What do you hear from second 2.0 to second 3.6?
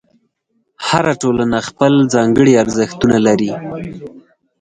ځانګړي ارزښتونه لري.